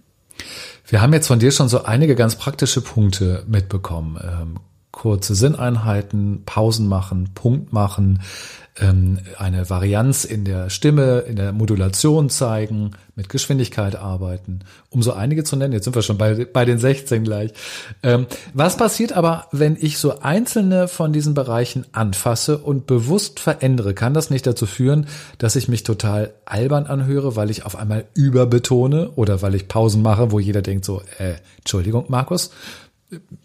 [0.87, 4.19] Wir haben jetzt von dir schon so einige ganz praktische Punkte mitbekommen.
[4.21, 4.59] Ähm,
[4.93, 8.19] kurze Sinneinheiten, Pausen machen, Punkt machen,
[8.79, 15.13] ähm, eine Varianz in der Stimme, in der Modulation zeigen, mit Geschwindigkeit arbeiten, um so
[15.13, 15.73] einige zu nennen.
[15.73, 17.53] Jetzt sind wir schon bei, bei den 16 gleich.
[18.03, 23.95] Ähm, was passiert aber, wenn ich so einzelne von diesen Bereichen anfasse und bewusst verändere?
[23.95, 25.07] Kann das nicht dazu führen,
[25.39, 30.03] dass ich mich total albern anhöre, weil ich auf einmal überbetone oder weil ich Pausen
[30.03, 32.51] mache, wo jeder denkt so, äh, Entschuldigung, Markus,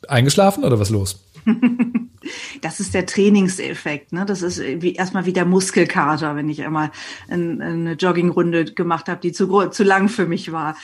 [0.06, 1.20] eingeschlafen oder was los?
[2.60, 4.12] das ist der Trainingseffekt.
[4.12, 4.24] Ne?
[4.26, 6.90] Das ist wie, erstmal wie der Muskelkater, wenn ich einmal
[7.28, 10.76] eine Joggingrunde gemacht habe, die zu, zu lang für mich war.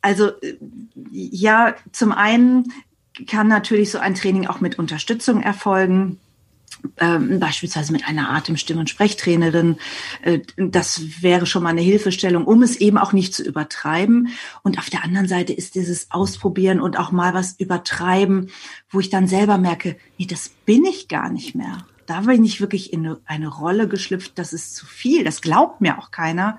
[0.00, 0.30] Also
[1.10, 2.72] ja, zum einen
[3.26, 6.18] kann natürlich so ein Training auch mit Unterstützung erfolgen.
[6.98, 9.76] Ähm, beispielsweise mit einer Atemstimme- und Sprechtrainerin.
[10.22, 14.28] Äh, das wäre schon mal eine Hilfestellung, um es eben auch nicht zu übertreiben.
[14.62, 18.50] Und auf der anderen Seite ist dieses Ausprobieren und auch mal was übertreiben,
[18.90, 21.86] wo ich dann selber merke, nee, das bin ich gar nicht mehr.
[22.06, 25.80] Da bin ich wirklich in eine, eine Rolle geschlüpft, das ist zu viel, das glaubt
[25.80, 26.58] mir auch keiner.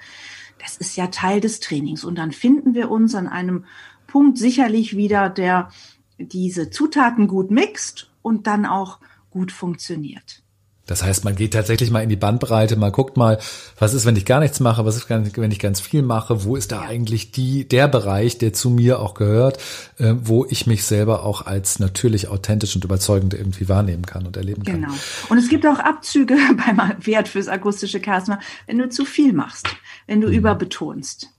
[0.59, 2.03] Das ist ja Teil des Trainings.
[2.03, 3.65] Und dann finden wir uns an einem
[4.07, 5.69] Punkt sicherlich wieder, der
[6.17, 10.43] diese Zutaten gut mixt und dann auch gut funktioniert.
[10.89, 13.37] Das heißt, man geht tatsächlich mal in die Bandbreite, man guckt mal,
[13.77, 16.55] was ist, wenn ich gar nichts mache, was ist, wenn ich ganz viel mache, wo
[16.55, 19.59] ist da eigentlich die, der Bereich, der zu mir auch gehört,
[19.99, 24.35] äh, wo ich mich selber auch als natürlich authentisch und überzeugend irgendwie wahrnehmen kann und
[24.35, 24.81] erleben kann.
[24.81, 24.93] Genau.
[25.29, 29.67] Und es gibt auch Abzüge beim Wert fürs akustische Charisma, wenn du zu viel machst,
[30.07, 30.33] wenn du mhm.
[30.33, 31.29] überbetonst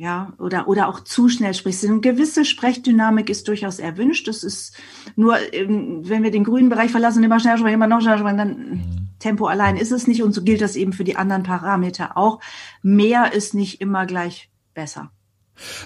[0.00, 1.84] ja, oder, oder auch zu schnell sprichst.
[1.84, 4.28] Eine gewisse Sprechdynamik ist durchaus erwünscht.
[4.28, 4.74] Das ist
[5.14, 8.38] nur, ähm, wenn wir den grünen Bereich verlassen, immer schneller sprechen, immer noch schneller sprechen,
[8.38, 9.08] dann mhm.
[9.18, 10.22] Tempo allein ist es nicht.
[10.22, 12.40] Und so gilt das eben für die anderen Parameter auch.
[12.80, 15.10] Mehr ist nicht immer gleich besser.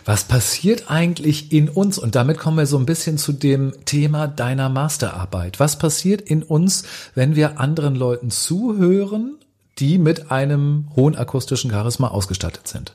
[0.05, 1.98] Was passiert eigentlich in uns?
[1.98, 5.59] Und damit kommen wir so ein bisschen zu dem Thema deiner Masterarbeit.
[5.59, 6.85] Was passiert in uns,
[7.16, 9.38] wenn wir anderen Leuten zuhören,
[9.81, 12.94] die mit einem hohen akustischen Charisma ausgestattet sind?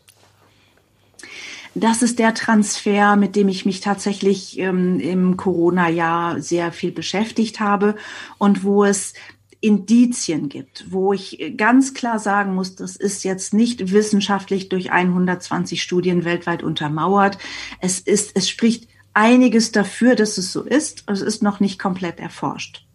[1.75, 7.60] Das ist der Transfer, mit dem ich mich tatsächlich ähm, im Corona-Jahr sehr viel beschäftigt
[7.60, 7.95] habe
[8.38, 9.13] und wo es
[9.62, 15.84] Indizien gibt, wo ich ganz klar sagen muss, das ist jetzt nicht wissenschaftlich durch 120
[15.84, 17.38] Studien weltweit untermauert.
[17.82, 21.03] Es ist, es spricht einiges dafür, dass es so ist.
[21.08, 22.86] Es ist noch nicht komplett erforscht.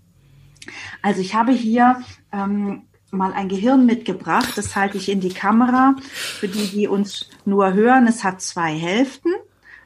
[1.02, 2.84] Also ich habe hier ähm,
[3.14, 4.56] mal ein Gehirn mitgebracht.
[4.56, 5.96] Das halte ich in die Kamera.
[6.02, 9.32] Für die, die uns nur hören, es hat zwei Hälften,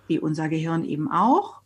[0.06, 1.60] wie unser Gehirn eben auch.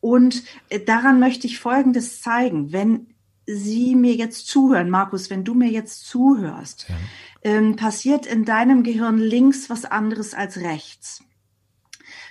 [0.00, 2.72] Und äh, daran möchte ich Folgendes zeigen.
[2.72, 3.06] Wenn
[3.46, 6.94] Sie mir jetzt zuhören, Markus, wenn du mir jetzt zuhörst, ja.
[7.42, 11.24] ähm, passiert in deinem Gehirn links was anderes als rechts.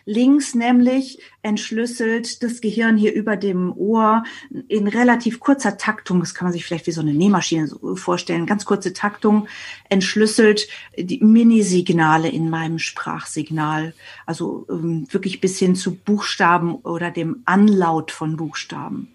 [0.06, 4.24] Links nämlich entschlüsselt das Gehirn hier über dem Ohr
[4.68, 8.66] in relativ kurzer Taktung, das kann man sich vielleicht wie so eine Nähmaschine vorstellen, ganz
[8.66, 9.48] kurze Taktung,
[9.90, 13.94] entschlüsselt die Minisignale in meinem Sprachsignal,
[14.26, 19.14] also ähm, wirklich bis hin zu Buchstaben oder dem Anlaut von Buchstaben.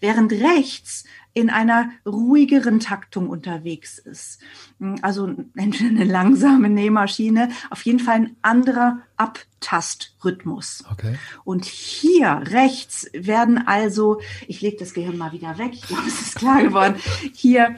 [0.00, 1.04] Während rechts
[1.36, 4.40] in einer ruhigeren Taktung unterwegs ist.
[5.02, 10.84] Also eine langsame Nähmaschine, auf jeden Fall ein anderer Abtastrhythmus.
[10.90, 11.18] Okay.
[11.44, 14.18] Und hier rechts werden also,
[14.48, 16.96] ich lege das Gehirn mal wieder weg, ich glaube, es ist klar geworden,
[17.34, 17.74] hier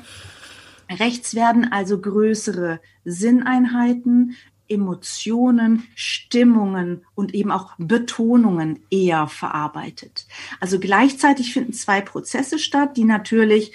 [0.89, 4.37] rechts werden also größere Sinneinheiten,
[4.69, 10.27] Emotionen, Stimmungen und eben auch Betonungen eher verarbeitet.
[10.61, 13.73] Also gleichzeitig finden zwei Prozesse statt, die natürlich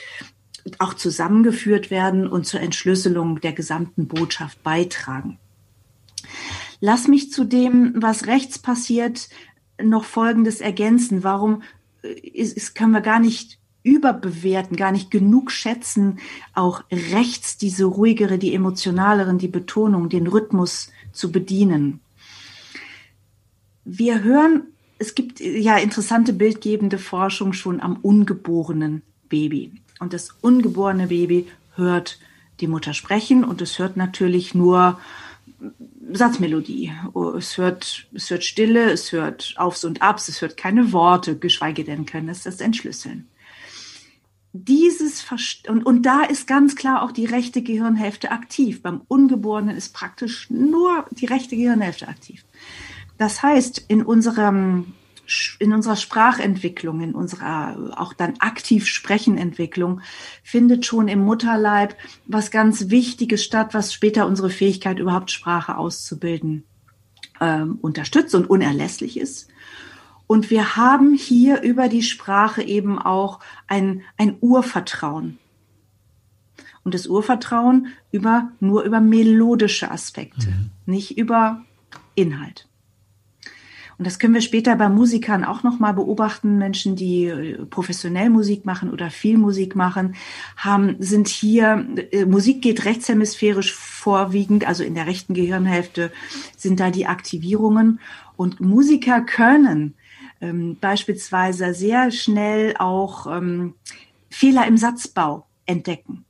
[0.80, 5.38] auch zusammengeführt werden und zur Entschlüsselung der gesamten Botschaft beitragen.
[6.80, 9.30] Lass mich zu dem, was rechts passiert,
[9.82, 11.24] noch Folgendes ergänzen.
[11.24, 11.64] Warum
[12.02, 16.20] ist, ist, können wir gar nicht überbewerten, gar nicht genug schätzen,
[16.54, 22.00] auch rechts diese ruhigere, die emotionaleren, die Betonung, den Rhythmus zu bedienen.
[23.86, 24.64] Wir hören,
[24.98, 29.74] es gibt ja interessante bildgebende Forschung schon am ungeborenen Baby.
[30.00, 32.20] Und das ungeborene Baby hört
[32.62, 35.00] die Mutter sprechen und es hört natürlich nur
[36.12, 36.94] Satzmelodie.
[37.38, 41.84] Es hört, es hört Stille, es hört Aufs und Abs, es hört keine Worte, geschweige
[41.84, 43.28] denn können es das entschlüsseln
[44.54, 48.84] dieses Verst und, und da ist ganz klar auch die rechte Gehirnhälfte aktiv.
[48.84, 52.46] Beim Ungeborenen ist praktisch nur die rechte Gehirnhälfte aktiv.
[53.18, 54.94] Das heißt, in unserem
[55.60, 60.02] in unserer Sprachentwicklung, in unserer auch dann aktiv Sprechenentwicklung
[60.44, 66.66] findet schon im Mutterleib was ganz Wichtiges statt, was später unsere Fähigkeit überhaupt Sprache auszubilden
[67.40, 69.48] ähm, unterstützt und unerlässlich ist.
[70.28, 75.38] Und wir haben hier über die Sprache eben auch ein, ein Urvertrauen.
[76.84, 80.70] Und das Urvertrauen über, nur über melodische Aspekte, mhm.
[80.86, 81.64] nicht über
[82.16, 82.68] Inhalt.
[83.98, 86.58] Und das können wir später bei Musikern auch nochmal beobachten.
[86.58, 90.16] Menschen, die äh, professionell Musik machen oder viel Musik machen,
[90.58, 96.12] haben, sind hier, äh, Musik geht rechtshemisphärisch vorwiegend, also in der rechten Gehirnhälfte
[96.58, 98.00] sind da die Aktivierungen.
[98.36, 99.94] Und Musiker können
[100.44, 103.76] ähm, beispielsweise sehr schnell auch ähm,
[104.30, 106.26] Fehler im Satzbau entdecken.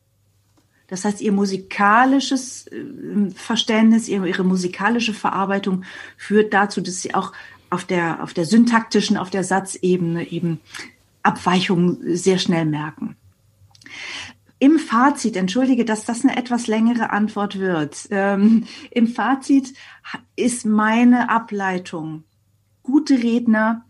[0.88, 5.84] Das heißt, ihr musikalisches äh, Verständnis, ihre, ihre musikalische Verarbeitung
[6.18, 7.34] führt dazu, dass sie auch
[7.72, 10.60] auf der, auf der syntaktischen, auf der Satzebene eben
[11.24, 13.16] Abweichungen sehr schnell merken.
[14.60, 18.08] im Fazit, entschuldige, dass das eine etwas längere Antwort wird.
[18.12, 19.74] Ähm, Im Fazit
[20.36, 22.24] ist meine Ableitung.
[22.84, 23.86] Gute Redner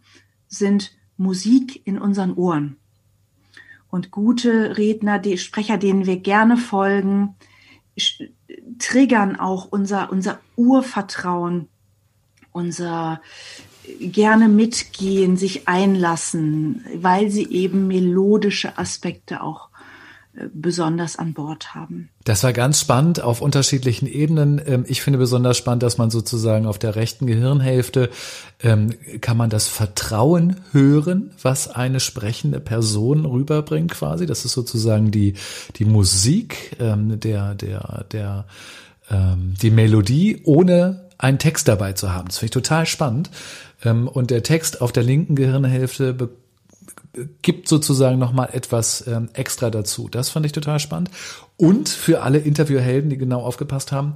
[0.54, 2.78] sind Musik in unseren Ohren.
[3.90, 7.36] Und gute Redner, die Sprecher, denen wir gerne folgen,
[8.80, 11.68] triggern auch unser, unser Urvertrauen,
[12.52, 13.22] unser
[14.00, 19.70] gerne mitgehen, sich einlassen, weil sie eben melodische Aspekte auch
[20.54, 22.10] besonders an Bord haben.
[22.24, 24.60] Das war ganz spannend auf unterschiedlichen Ebenen.
[24.66, 28.10] Ähm, ich finde besonders spannend, dass man sozusagen auf der rechten Gehirnhälfte
[28.62, 34.26] ähm, kann man das Vertrauen hören, was eine sprechende Person rüberbringt quasi.
[34.26, 35.36] Das ist sozusagen die,
[35.76, 38.46] die Musik, ähm, der, der, der,
[39.62, 42.30] die Melodie, ohne einen Text dabei zu haben.
[42.30, 43.30] Das finde ich total spannend.
[43.84, 46.14] Und der Text auf der linken Gehirnhälfte
[47.42, 50.10] gibt sozusagen nochmal etwas ähm, extra dazu.
[50.10, 51.12] Das fand ich total spannend.
[51.58, 54.14] Und für alle Interviewhelden, die genau aufgepasst haben,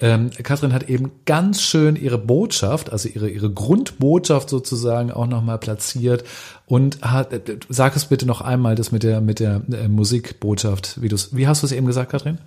[0.00, 5.58] ähm, Katrin hat eben ganz schön ihre Botschaft, also ihre, ihre Grundbotschaft sozusagen auch nochmal
[5.58, 6.24] platziert
[6.66, 11.00] und hat, äh, sag es bitte noch einmal, das mit der, mit der äh, Musikbotschaft,
[11.00, 12.38] wie du wie hast du es eben gesagt, Katrin?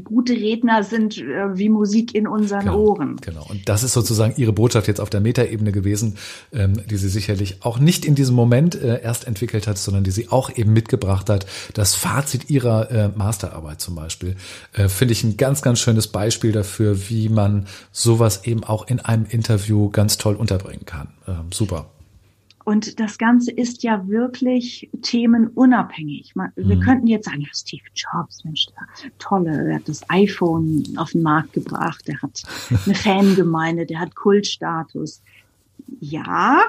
[0.00, 3.16] Gute Redner sind äh, wie Musik in unseren genau, Ohren.
[3.20, 3.46] Genau.
[3.48, 6.16] Und das ist sozusagen Ihre Botschaft jetzt auf der Metaebene gewesen,
[6.52, 10.10] ähm, die sie sicherlich auch nicht in diesem Moment äh, erst entwickelt hat, sondern die
[10.10, 11.46] sie auch eben mitgebracht hat.
[11.74, 14.36] Das Fazit ihrer äh, Masterarbeit zum Beispiel
[14.72, 19.00] äh, finde ich ein ganz, ganz schönes Beispiel dafür, wie man sowas eben auch in
[19.00, 21.08] einem Interview ganz toll unterbringen kann.
[21.26, 21.86] Ähm, super.
[22.64, 26.34] Und das Ganze ist ja wirklich themenunabhängig.
[26.56, 26.80] Wir mhm.
[26.80, 31.22] könnten jetzt sagen, ja, Steve Jobs, Mensch, der tolle, der hat das iPhone auf den
[31.22, 32.42] Markt gebracht, der hat
[32.86, 35.22] eine Fangemeinde, der hat Kultstatus.
[36.00, 36.62] Ja,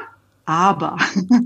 [0.46, 0.98] aber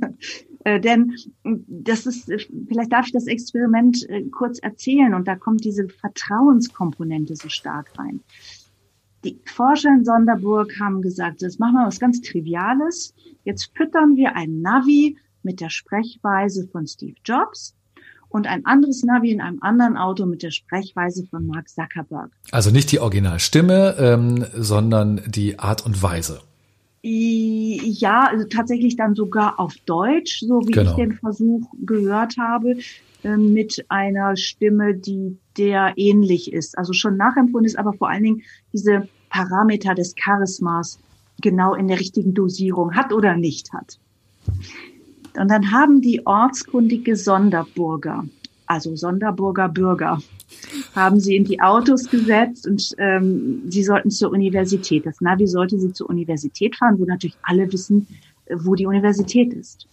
[0.63, 2.31] äh, denn das ist,
[2.67, 7.91] vielleicht darf ich das Experiment äh, kurz erzählen und da kommt diese Vertrauenskomponente so stark
[7.97, 8.21] rein.
[9.27, 13.13] Die Forscher in Sonderburg haben gesagt, das machen wir was ganz Triviales.
[13.43, 17.75] Jetzt füttern wir ein Navi mit der Sprechweise von Steve Jobs
[18.29, 22.31] und ein anderes Navi in einem anderen Auto mit der Sprechweise von Mark Zuckerberg.
[22.51, 26.39] Also nicht die Originalstimme, ähm, sondern die Art und Weise.
[27.03, 30.91] Ja, also tatsächlich dann sogar auf Deutsch, so wie genau.
[30.91, 32.77] ich den Versuch gehört habe,
[33.23, 36.77] äh, mit einer Stimme, die der ähnlich ist.
[36.77, 40.99] Also schon nachempfunden ist, aber vor allen Dingen diese Parameter des Charismas
[41.41, 43.99] genau in der richtigen Dosierung hat oder nicht hat.
[45.37, 48.25] Und dann haben die ortskundige Sonderburger,
[48.65, 50.19] also Sonderburger Bürger,
[50.95, 55.05] haben sie in die Autos gesetzt und ähm, sie sollten zur Universität.
[55.05, 58.07] Das Navi sollte sie zur Universität fahren, wo natürlich alle wissen,
[58.51, 59.87] wo die Universität ist.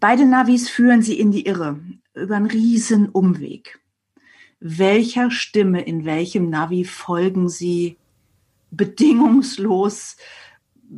[0.00, 1.78] Beide Navis führen sie in die Irre
[2.14, 3.78] über einen riesen Umweg
[4.62, 7.96] welcher Stimme in welchem Navi folgen Sie
[8.70, 10.16] bedingungslos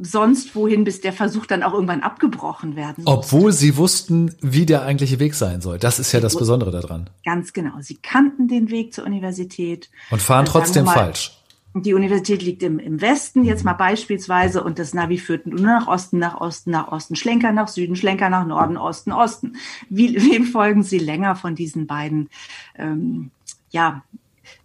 [0.02, 3.04] sonst wohin, bis der Versuch dann auch irgendwann abgebrochen werden.
[3.06, 5.78] Obwohl Sie wussten, wie der eigentliche Weg sein soll.
[5.78, 7.10] Das ist ja das Besondere daran.
[7.24, 7.74] Ganz genau.
[7.80, 9.90] Sie kannten den Weg zur Universität.
[10.10, 11.38] Und fahren trotzdem mal, falsch.
[11.76, 15.86] Die Universität liegt im, im Westen, jetzt mal beispielsweise, und das Navi führt nur nach
[15.86, 19.56] Osten, nach Osten, nach Osten, Schlenker nach Süden, Schlenker nach Norden, Osten, Osten.
[19.88, 22.30] Wie, wem folgen Sie länger von diesen beiden
[22.76, 23.30] ähm,
[23.74, 24.04] ja,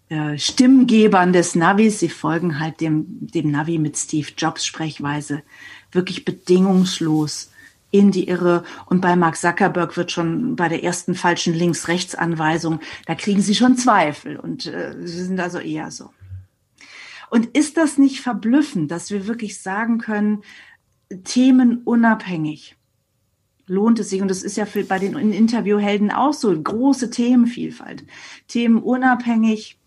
[0.10, 2.00] äh, Stimmgebern des Navis.
[2.00, 5.42] Sie folgen halt dem, dem Navi mit Steve Jobs Sprechweise
[5.92, 7.52] wirklich bedingungslos
[7.90, 8.64] in die Irre.
[8.86, 13.78] Und bei Mark Zuckerberg wird schon bei der ersten falschen Links-Rechts-Anweisung, da kriegen sie schon
[13.78, 16.12] Zweifel und äh, sie sind also eher so.
[17.32, 20.44] Und ist das nicht verblüffend, dass wir wirklich sagen können,
[21.24, 22.76] themenunabhängig
[23.70, 28.04] lohnt es sich, und das ist ja für, bei den Interviewhelden auch so, große Themenvielfalt.
[28.48, 29.78] Themenunabhängig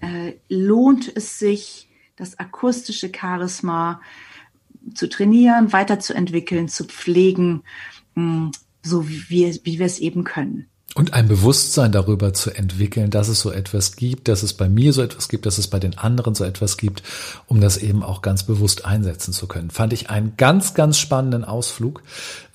[0.00, 4.00] äh, lohnt es sich, das akustische Charisma
[4.94, 7.62] zu trainieren, weiterzuentwickeln, zu pflegen,
[8.14, 10.66] mh, mm, so wie wie wir es eben können.
[10.98, 14.92] Und ein Bewusstsein darüber zu entwickeln, dass es so etwas gibt, dass es bei mir
[14.92, 17.04] so etwas gibt, dass es bei den anderen so etwas gibt,
[17.46, 19.70] um das eben auch ganz bewusst einsetzen zu können.
[19.70, 22.02] Fand ich einen ganz, ganz spannenden Ausflug.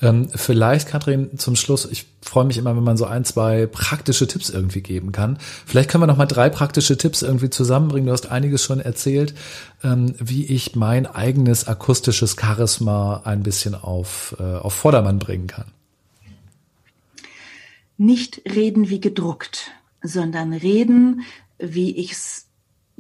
[0.01, 4.27] Ähm, vielleicht, Katrin, zum Schluss, ich freue mich immer, wenn man so ein, zwei praktische
[4.27, 5.37] Tipps irgendwie geben kann.
[5.65, 8.07] Vielleicht können wir noch mal drei praktische Tipps irgendwie zusammenbringen.
[8.07, 9.33] Du hast einiges schon erzählt,
[9.85, 15.71] ähm, wie ich mein eigenes akustisches Charisma ein bisschen auf, äh, auf Vordermann bringen kann
[18.03, 21.21] nicht reden wie gedruckt, sondern reden,
[21.57, 22.49] wie ich es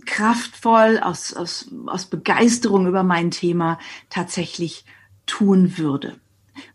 [0.05, 3.79] kraftvoll aus, aus, aus Begeisterung über mein Thema
[4.09, 4.85] tatsächlich
[5.25, 6.19] tun würde.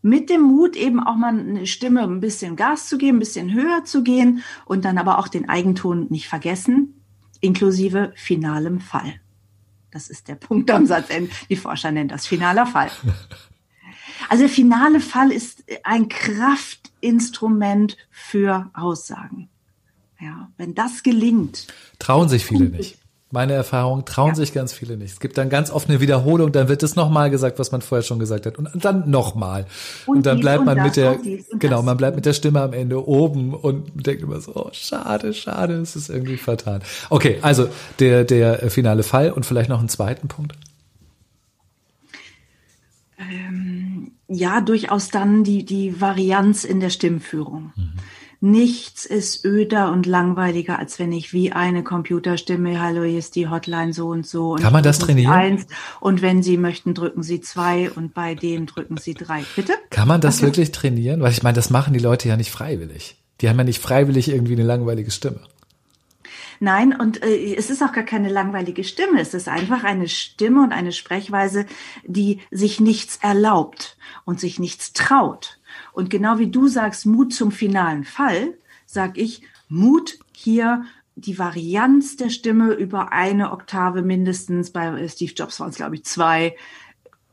[0.02, 3.52] mit dem Mut eben auch mal eine Stimme ein bisschen Gas zu geben, ein bisschen
[3.52, 7.00] höher zu gehen und dann aber auch den Eigenton nicht vergessen,
[7.40, 9.20] inklusive finalem Fall.
[9.92, 11.30] Das ist der Punkt am Satzende.
[11.48, 12.90] Die Forscher nennen das finaler Fall.
[14.28, 19.48] Also der finale Fall ist ein Kraftinstrument für Aussagen.
[20.20, 21.68] Ja, wenn das gelingt.
[21.98, 22.98] Trauen sich viele nicht
[23.30, 24.34] meine Erfahrung, trauen ja.
[24.36, 25.12] sich ganz viele nicht.
[25.12, 28.02] Es gibt dann ganz oft eine Wiederholung, dann wird es nochmal gesagt, was man vorher
[28.02, 28.56] schon gesagt hat.
[28.58, 29.66] Und dann nochmal.
[30.06, 31.18] Und, und, dann bleibt man mit der,
[31.58, 35.34] genau, man bleibt mit der Stimme am Ende oben und denkt immer so, oh, schade,
[35.34, 36.80] schade, es ist irgendwie fatal.
[37.10, 40.54] Okay, also der, der finale Fall und vielleicht noch einen zweiten Punkt.
[43.18, 47.72] Ähm, ja, durchaus dann die, die Varianz in der Stimmführung.
[47.76, 47.92] Mhm.
[48.40, 53.48] Nichts ist öder und langweiliger, als wenn ich wie eine Computerstimme, hallo, hier ist die
[53.48, 54.52] Hotline so und so.
[54.52, 55.32] Und Kann man das trainieren?
[55.32, 55.66] Eins,
[55.98, 59.42] und wenn Sie möchten, drücken Sie zwei und bei dem drücken Sie drei.
[59.56, 59.72] Bitte?
[59.90, 60.46] Kann man das okay.
[60.46, 61.20] wirklich trainieren?
[61.20, 63.16] Weil ich meine, das machen die Leute ja nicht freiwillig.
[63.40, 65.40] Die haben ja nicht freiwillig irgendwie eine langweilige Stimme.
[66.60, 69.20] Nein, und äh, es ist auch gar keine langweilige Stimme.
[69.20, 71.66] Es ist einfach eine Stimme und eine Sprechweise,
[72.04, 75.60] die sich nichts erlaubt und sich nichts traut.
[75.92, 78.54] Und genau wie du sagst, Mut zum finalen Fall,
[78.86, 80.84] sag ich Mut hier
[81.14, 86.04] die Varianz der Stimme über eine Oktave mindestens, bei Steve Jobs waren es, glaube ich,
[86.04, 86.54] zwei,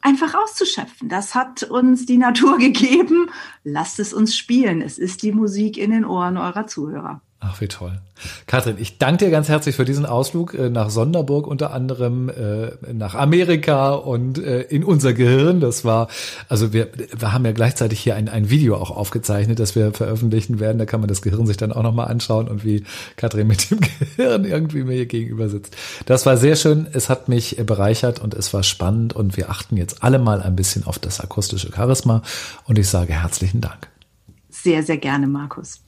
[0.02, 1.10] einfach auszuschöpfen.
[1.10, 3.30] Das hat uns die Natur gegeben.
[3.64, 4.82] Lasst es uns spielen.
[4.82, 7.22] Es ist die Musik in den Ohren eurer Zuhörer.
[7.48, 8.00] Ach, wie toll.
[8.48, 12.72] Katrin, ich danke dir ganz herzlich für diesen Ausflug äh, nach Sonderburg, unter anderem äh,
[12.92, 15.60] nach Amerika und äh, in unser Gehirn.
[15.60, 16.08] Das war,
[16.50, 20.60] also wir, wir haben ja gleichzeitig hier ein, ein Video auch aufgezeichnet, das wir veröffentlichen
[20.60, 20.80] werden.
[20.80, 22.84] Da kann man das Gehirn sich dann auch nochmal anschauen und wie
[23.16, 23.80] Katrin mit dem
[24.16, 25.76] Gehirn irgendwie mir hier gegenüber sitzt.
[26.06, 26.88] Das war sehr schön.
[26.94, 30.56] Es hat mich bereichert und es war spannend und wir achten jetzt alle mal ein
[30.56, 32.24] bisschen auf das akustische Charisma
[32.64, 33.88] und ich sage herzlichen Dank.
[34.50, 35.85] Sehr, sehr gerne, Markus.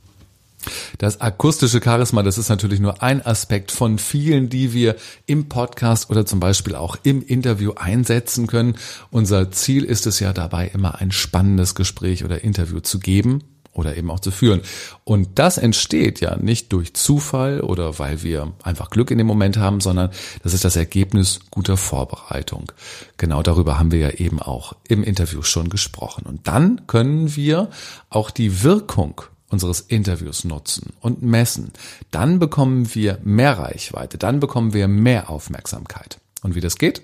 [0.97, 4.95] Das akustische Charisma, das ist natürlich nur ein Aspekt von vielen, die wir
[5.25, 8.75] im Podcast oder zum Beispiel auch im Interview einsetzen können.
[9.11, 13.43] Unser Ziel ist es ja dabei, immer ein spannendes Gespräch oder Interview zu geben
[13.77, 14.61] oder eben auch zu führen.
[15.03, 19.57] Und das entsteht ja nicht durch Zufall oder weil wir einfach Glück in dem Moment
[19.57, 20.09] haben, sondern
[20.43, 22.71] das ist das Ergebnis guter Vorbereitung.
[23.17, 26.25] Genau darüber haben wir ja eben auch im Interview schon gesprochen.
[26.25, 27.69] Und dann können wir
[28.09, 31.71] auch die Wirkung unseres Interviews nutzen und messen,
[32.11, 36.19] dann bekommen wir mehr Reichweite, dann bekommen wir mehr Aufmerksamkeit.
[36.43, 37.01] Und wie das geht,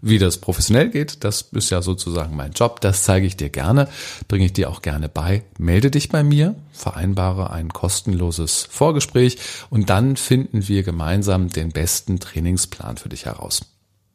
[0.00, 3.88] wie das professionell geht, das ist ja sozusagen mein Job, das zeige ich dir gerne,
[4.26, 5.44] bringe ich dir auch gerne bei.
[5.56, 9.38] Melde dich bei mir, vereinbare ein kostenloses Vorgespräch
[9.70, 13.62] und dann finden wir gemeinsam den besten Trainingsplan für dich heraus.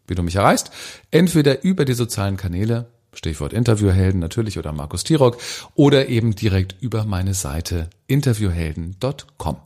[0.06, 0.72] Wie du mich erreichst?
[1.12, 2.88] Entweder über die sozialen Kanäle,
[3.18, 5.38] Stichwort Interviewhelden natürlich oder Markus Tirock
[5.76, 9.58] oder eben direkt über meine Seite interviewhelden.com.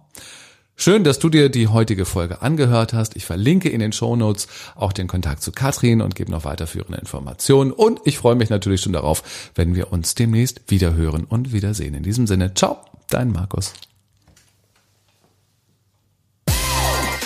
[0.76, 3.16] Schön, dass du dir die heutige Folge angehört hast.
[3.16, 7.72] Ich verlinke in den Shownotes auch den Kontakt zu Katrin und gebe noch weiterführende Informationen.
[7.72, 11.93] Und ich freue mich natürlich schon darauf, wenn wir uns demnächst wiederhören und wiedersehen.
[11.93, 12.80] In diesem Sinne, ciao,
[13.10, 13.74] dein Markus.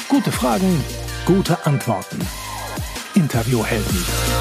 [0.09, 0.83] Gute Fragen,
[1.25, 2.19] gute Antworten.
[3.13, 4.34] Interviewhelden